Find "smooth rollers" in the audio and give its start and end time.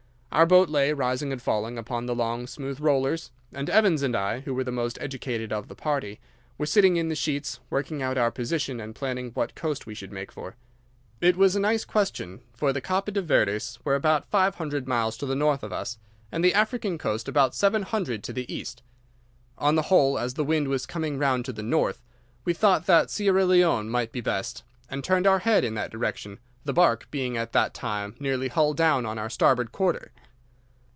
2.47-3.31